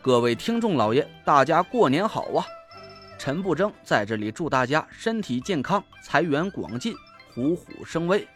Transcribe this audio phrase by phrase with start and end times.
[0.00, 2.46] 各位听众老爷，大家过年好啊！
[3.18, 6.94] 陈不争在这里祝大家身体健康，财源广进，
[7.34, 8.26] 虎虎生威。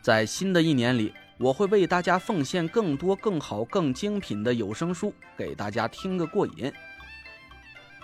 [0.00, 6.72] 在新的一年里，我会为大家奉献更多、更好、更精品的有声书，给大家听个过瘾。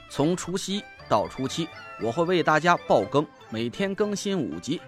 [0.09, 1.69] 从除夕到初七，
[2.03, 4.81] 我会为大家爆更，每天更新五集。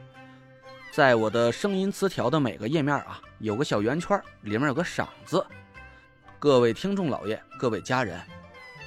[0.90, 5.46] 在我的声音词条的每个页面啊，有个小圆圈，里面有个赏字。
[6.38, 8.20] 各位听众老爷，各位家人，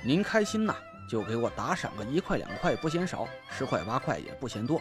[0.04, 0.76] 您开心呐，
[1.10, 4.80] 就给我打赏个一块两块不嫌少，十块八块也不嫌多。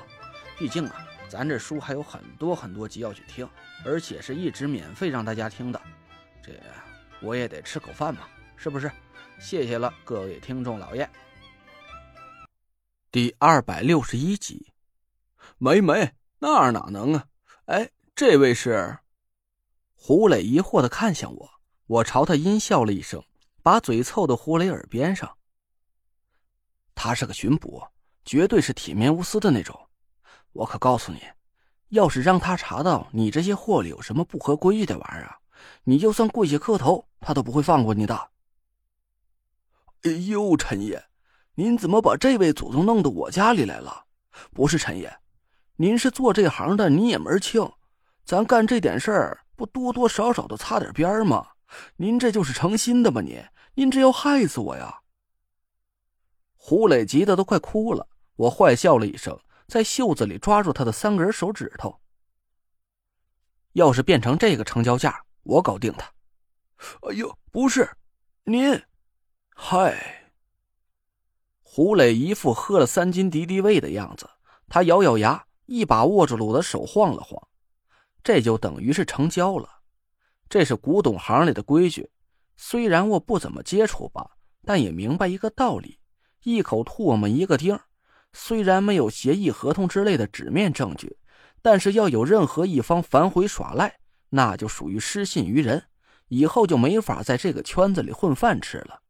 [0.58, 3.48] 毕竟啊，咱这书还有很多很多集要去听，
[3.86, 5.80] 而且是一直免费让大家听的，
[6.42, 6.52] 这
[7.22, 8.90] 我也得吃口饭嘛，是不是？
[9.40, 11.08] 谢谢了，各位听众老爷。
[13.10, 14.74] 第二百六十一集，
[15.56, 17.24] 没没，那哪能啊？
[17.64, 18.98] 哎，这位是？
[19.94, 21.57] 胡磊疑惑的看向我。
[21.88, 23.24] 我朝他阴笑了一声，
[23.62, 25.38] 把嘴凑到胡磊耳边上。
[26.94, 27.82] 他是个巡捕，
[28.26, 29.74] 绝对是铁面无私的那种。
[30.52, 31.22] 我可告诉你，
[31.88, 35.36] 要是让他查到你这些货里有什么不合规矩的玩意儿，
[35.84, 38.30] 你就算跪下磕头，他都不会放过你的。
[40.02, 41.02] 哎呦，陈爷，
[41.54, 44.04] 您怎么把这位祖宗弄到我家里来了？
[44.52, 45.18] 不是陈爷，
[45.76, 47.66] 您是做这行的，你也门清，
[48.26, 51.46] 咱干这点事儿，不多多少少的擦点边儿吗？
[51.96, 53.20] 您这就是成心的吗？
[53.20, 55.00] 您，您这要害死我呀！
[56.54, 58.08] 胡磊急得都快哭了。
[58.36, 62.00] 我坏笑了一声，在袖子里抓住他的三根手指头。
[63.72, 66.12] 要是变成这个成交价，我搞定他。
[67.02, 67.90] 哎呦，不是，
[68.44, 68.80] 您，
[69.54, 70.30] 嗨！
[71.60, 74.28] 胡磊一副喝了三斤敌敌畏的样子，
[74.68, 77.40] 他咬咬牙，一把握住了我的手，晃了晃，
[78.22, 79.77] 这就等于是成交了。
[80.48, 82.10] 这是古董行里的规矩，
[82.56, 84.30] 虽然我不怎么接触吧，
[84.64, 85.98] 但也明白一个道理：
[86.42, 87.78] 一口唾沫一个钉。
[88.32, 91.18] 虽然没有协议、合同之类的纸面证据，
[91.60, 93.98] 但是要有任何一方反悔耍赖，
[94.30, 95.84] 那就属于失信于人，
[96.28, 99.00] 以后就没法在这个圈子里混饭吃了。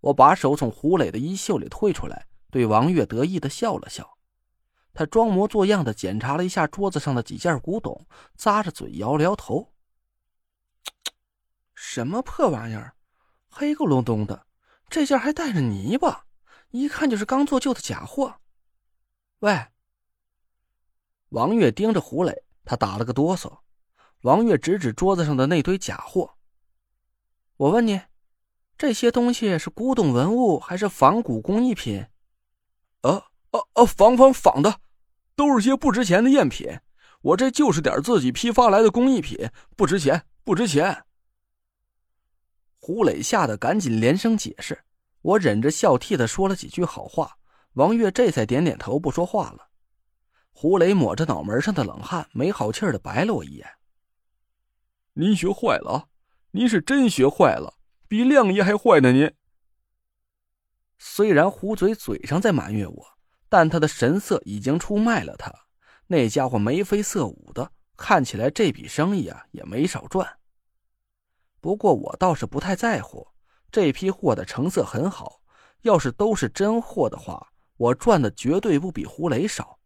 [0.00, 4.18] 我把手从胡磊的衣袖里退出来，对王月得意的笑了笑。
[4.92, 8.06] 他装模作样的检查了一下桌子上的几件古董，
[8.38, 9.72] 咂着嘴摇了摇头。
[11.76, 12.96] 什么破玩意儿，
[13.48, 14.46] 黑咕隆咚的，
[14.88, 16.24] 这件还带着泥巴，
[16.70, 18.40] 一看就是刚做旧的假货。
[19.40, 19.66] 喂，
[21.28, 23.58] 王月盯着胡磊，他打了个哆嗦。
[24.22, 26.36] 王月指指桌子上的那堆假货。
[27.58, 28.00] 我问你，
[28.78, 32.06] 这些东西是古董文物还是仿古工艺品？
[33.02, 33.84] 啊啊啊！
[33.84, 34.80] 仿仿仿的，
[35.36, 36.80] 都是些不值钱的赝品。
[37.20, 41.05] 我这就是点自己批发来的工艺品，不值钱，不值钱。
[42.86, 44.84] 胡磊吓得赶紧连声解释，
[45.20, 47.36] 我忍着笑替他说了几句好话。
[47.72, 49.70] 王月这才点点头，不说话了。
[50.52, 53.66] 胡磊抹着脑门上的冷汗，没好气的白了我一眼
[55.14, 56.10] ：“您学坏了，
[56.52, 57.74] 您是真学坏了，
[58.06, 59.10] 比亮爷还坏呢！
[59.10, 59.34] 您。”
[60.96, 63.04] 虽然胡嘴嘴上在埋怨我，
[63.48, 65.52] 但他的神色已经出卖了他。
[66.06, 70.38] 那家伙眉飞色舞的，看起来这笔生意啊也没少赚。
[71.66, 73.26] 不过我倒是不太在乎，
[73.72, 75.40] 这批货的成色很好，
[75.82, 79.80] 要是都是真货的话，我赚的绝对不比胡磊少。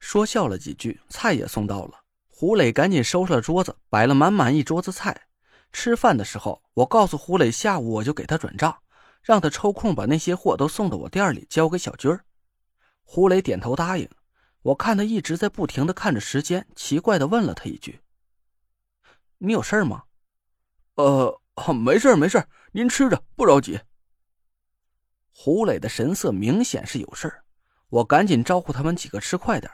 [0.00, 5.28] 说笑了几句，菜也送到了，胡磊赶紧收拾了桌子，摆了满满一桌子菜。
[5.70, 8.76] 吃饭的时候，我告诉胡磊，下午我就给他转账，
[9.22, 12.24] 让他抽空把那些货都送到我店里交给小军儿。
[13.04, 14.10] 胡磊点头答应。
[14.62, 18.00] 我看他一直在不停的看着时间，奇怪的问了他一句
[19.38, 20.02] ：“你有事吗？”
[20.94, 21.40] 呃，
[21.74, 23.80] 没事没事您吃着，不着急。
[25.30, 27.32] 胡磊的神色明显是有事
[27.88, 29.72] 我赶紧招呼他们几个吃快点。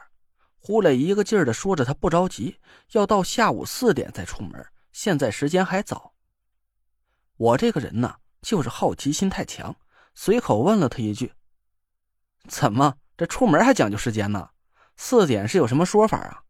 [0.61, 2.61] 胡磊一个劲儿的说着他不着急，
[2.93, 6.15] 要到下午四点再出门，现在时间还早。
[7.37, 9.75] 我这个人呢，就是好奇心太强，
[10.15, 11.33] 随口问了他一句
[12.49, 14.51] ：“怎么这出门还讲究时间呢？
[14.97, 16.43] 四点是有什么说法啊？”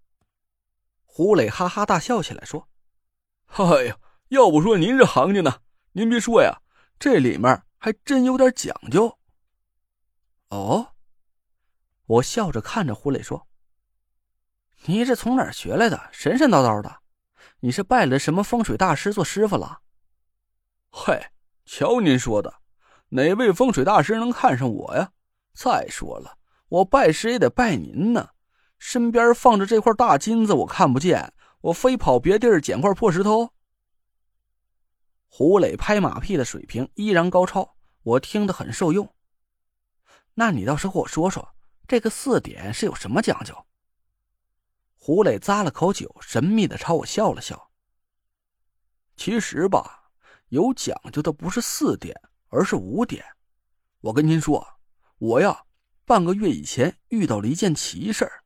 [1.05, 2.69] 胡磊哈哈大笑起来说
[3.57, 3.97] ：“哎呀！”
[4.29, 5.61] 要不说您这行家呢，
[5.93, 6.61] 您别说呀，
[6.99, 9.19] 这里面还真有点讲究。
[10.51, 10.95] 哦，
[12.07, 13.47] 我笑着看着胡磊说
[14.87, 16.09] ：“你这从哪儿学来的？
[16.13, 17.01] 神神叨叨的，
[17.61, 19.81] 你是拜了什么风水大师做师傅了？”
[20.91, 21.27] 嘿，
[21.65, 22.55] 瞧您说的，
[23.11, 25.13] 哪位风水大师能看上我呀？
[25.55, 26.37] 再说了，
[26.69, 28.31] 我拜师也得拜您呢。
[28.79, 31.33] 身边放着这块大金子，我看不见，
[31.63, 33.53] 我非跑别地儿捡块破石头。
[35.39, 39.15] 胡磊拍马屁的水平依然高超，我听得很受用。
[40.35, 41.55] 那你倒是和我说说，
[41.87, 43.55] 这个四点是有什么讲究？
[44.97, 47.71] 胡磊咂了口酒，神秘的朝我笑了笑。
[49.15, 50.11] 其实吧，
[50.49, 53.25] 有讲究的不是四点，而是五点。
[54.01, 54.67] 我跟您说，
[55.19, 55.63] 我呀，
[56.05, 58.43] 半个月以前遇到了一件奇事儿，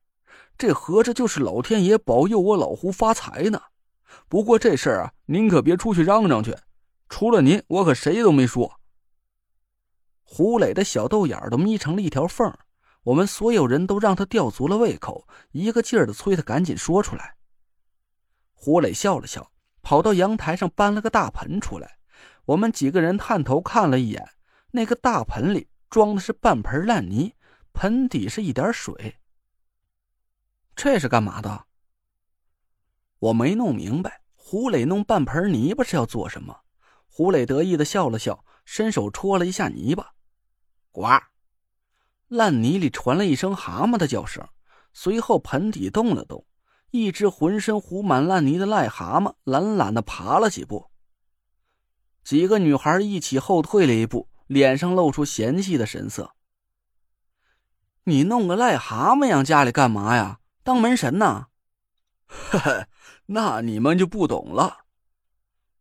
[0.59, 3.62] 这合着就是老天爷保佑我老胡发财呢。
[4.29, 6.55] 不过这事儿啊，您可别出去嚷嚷去。
[7.14, 8.81] 除了您，我可谁都没说。
[10.23, 12.50] 胡磊的小豆眼儿都眯成了一条缝，
[13.03, 17.37] 我们所有人都让他吊足了胃口，一个劲儿的催他赶紧说出来。
[18.55, 21.99] 胡磊笑了笑，跑到阳台上搬了个大盆出来，
[22.47, 24.26] 我们几个人探头看了一眼，
[24.70, 27.35] 那个大盆里装的是半盆烂泥，
[27.75, 29.19] 盆底是一点水。
[30.75, 31.67] 这是干嘛的？
[33.19, 34.23] 我没弄明白。
[34.35, 36.59] 胡磊弄半盆泥巴是要做什么？
[37.14, 40.14] 胡磊得意的笑了笑，伸手戳了一下泥巴，
[40.91, 41.03] 呱！
[42.29, 44.49] 烂泥里传了一声蛤蟆的叫声，
[44.94, 46.47] 随后盆底动了动，
[46.91, 50.91] 一只浑身糊满烂泥的癞蛤蟆懒懒的爬了几步。
[52.25, 56.35] 几个女孩一起后退了一步，脸上露出嫌弃的神色。
[58.05, 60.41] 你弄个癞蛤蟆养家里干嘛呀？
[60.62, 61.49] 当门神呢？
[62.26, 62.88] 呵呵，
[63.26, 64.81] 那你们就不懂了。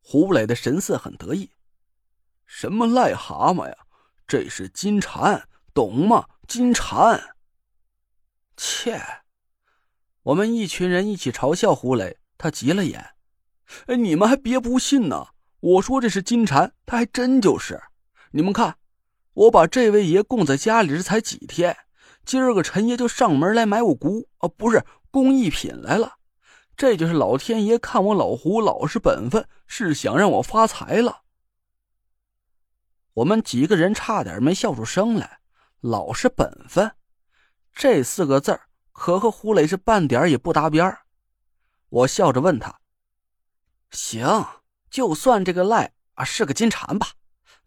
[0.01, 1.51] 胡磊的神色很得意，
[2.45, 3.75] 什么癞蛤蟆呀？
[4.27, 6.25] 这是金蝉，懂吗？
[6.47, 7.35] 金蝉。
[8.57, 9.01] 切！
[10.23, 13.11] 我们一群人一起嘲笑胡磊，他急了眼。
[13.87, 15.29] 哎，你们还别不信呢！
[15.59, 17.81] 我说这是金蝉，他还真就是。
[18.31, 18.77] 你们看，
[19.33, 21.77] 我把这位爷供在家里这才几天，
[22.25, 26.17] 今儿个陈爷就上门来买我姑啊，不是工艺品来了。
[26.81, 31.21] 这就是老天爷看我老胡老实本分，是想让我发财了。
[33.13, 35.41] 我们几个人差点没笑出声来。
[35.81, 36.91] 老实本分，
[37.71, 38.59] 这四个字
[38.93, 40.97] 可和胡磊是半点也不搭边
[41.89, 42.79] 我笑着问他
[43.91, 44.43] ：“行，
[44.89, 47.09] 就算这个赖啊是个金蝉吧，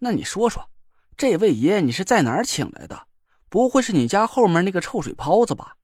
[0.00, 0.68] 那你说说，
[1.16, 3.06] 这位爷你是在哪儿请来的？
[3.48, 5.76] 不会是你家后面那个臭水泡子吧？”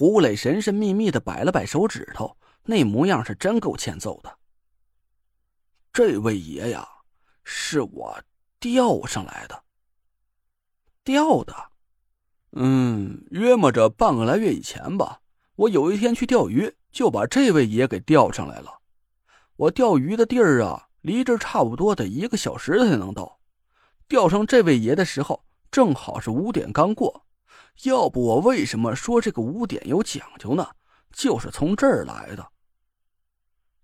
[0.00, 4.38] 胡磊神神秘秘的摆了摆手指头，那模样是真够欠揍的。
[5.92, 6.88] 这位爷呀，
[7.44, 8.18] 是我
[8.58, 9.62] 钓上来的。
[11.04, 11.54] 钓的，
[12.52, 15.20] 嗯，约摸着半个来月以前吧。
[15.54, 18.78] 我有一天去钓鱼，就把这位爷给钓上来了。
[19.56, 23.38] 我钓鱼的地儿啊，离这差不多得一个小时才能到。
[24.08, 27.26] 钓上这位爷的时候，正好是五点刚过。
[27.84, 30.68] 要不我为什么说这个五点有讲究呢？
[31.12, 32.46] 就是从这儿来的。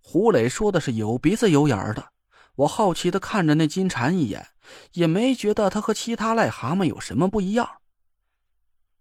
[0.00, 2.10] 胡磊说的是有鼻子有眼儿的，
[2.54, 4.46] 我好奇的看着那金蝉一眼，
[4.92, 7.68] 也没觉得它和其他癞蛤蟆有什么不一样。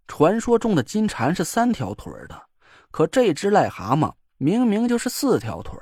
[0.08, 2.48] 传说中的金蝉是三条腿的，
[2.90, 5.78] 可这只癞蛤蟆明明就是四条腿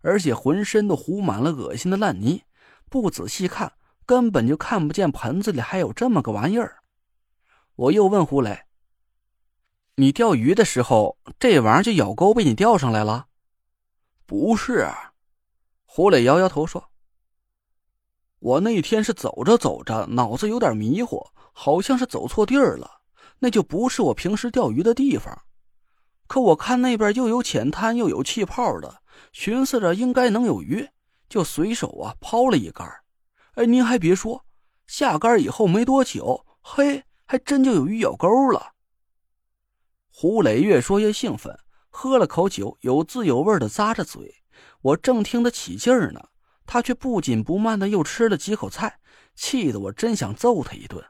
[0.00, 2.42] 而且浑身都糊满了恶心的烂泥，
[2.88, 3.72] 不仔细看
[4.06, 6.83] 根本就看不见盆子里还有这么个玩意儿。
[7.76, 8.66] 我又问胡磊
[9.96, 13.26] ：“你钓鱼的时候，这玩意儿就咬钩被你钓上来了
[14.26, 14.88] ？”“不是。”
[15.84, 16.90] 胡磊摇摇头说
[18.38, 23.00] ：“我那天是走着走着，脑子有点迷糊，好像是走错地儿了。
[23.40, 25.42] 那就不是我平时钓鱼的地方。
[26.28, 29.02] 可我看那边又有浅滩又有气泡的，
[29.32, 30.88] 寻思着应该能有鱼，
[31.28, 32.88] 就随手啊抛了一竿。
[33.54, 34.44] 哎，您还别说，
[34.86, 38.72] 下竿以后没多久，嘿！”还真就有鱼咬钩了。
[40.10, 44.42] 胡磊越说越兴奋，喝了口酒，有滋有味的咂着嘴。
[44.80, 46.28] 我正听得起劲儿呢，
[46.66, 49.00] 他却不紧不慢的又吃了几口菜，
[49.34, 51.04] 气得我真想揍他一顿。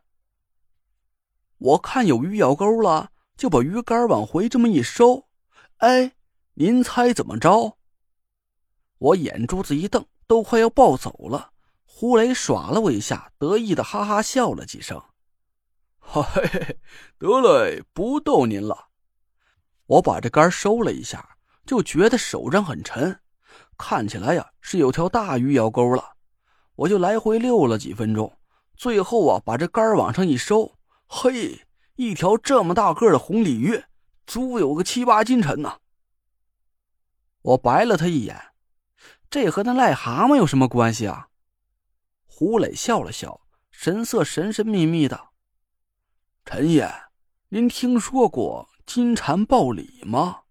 [1.59, 5.29] 我看有鱼咬钩了，就把鱼竿往回这么一收，
[5.79, 6.13] 哎，
[6.55, 7.77] 您猜怎么着？
[8.99, 11.51] 我眼珠子一瞪，都快要暴走了。
[11.85, 15.03] 胡磊耍了我一下，得意的哈哈笑了几声。
[16.07, 16.79] 嘿嘿，
[17.19, 18.89] 得嘞，不逗您了。
[19.87, 23.21] 我把这杆收了一下，就觉得手上很沉，
[23.77, 26.15] 看起来呀是有条大鱼咬钩了。
[26.77, 28.39] 我就来回溜了几分钟，
[28.77, 33.83] 最后啊把这杆往上一收，嘿，一条这么大个的红鲤鱼，
[34.27, 35.79] 足有个七八斤沉呐。
[37.43, 38.41] 我白了他一眼，
[39.29, 41.29] 这和那癞蛤蟆有什么关系啊？
[42.27, 45.34] 胡磊笑了笑，神色神神秘秘的。
[46.47, 46.87] 陈爷，
[47.49, 50.44] 您听说过金蝉报礼吗？